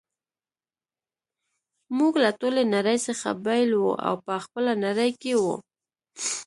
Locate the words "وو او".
3.77-4.13